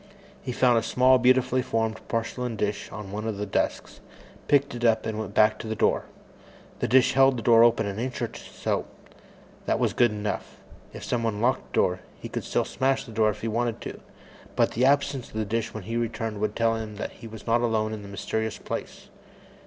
[0.41, 3.99] He found a small, beautifully formed porcelain dish on one of the desks,
[4.47, 6.05] picked it up, and went back to the door.
[6.79, 8.87] The dish held the door open an inch or so.
[9.67, 10.57] That was good enough.
[10.91, 13.79] If someone locked the door, he could still smash in the glass if he wanted
[13.81, 13.99] to,
[14.55, 17.45] but the absence of the dish when he returned would tell him that he was
[17.45, 19.09] not alone in this mysterious place.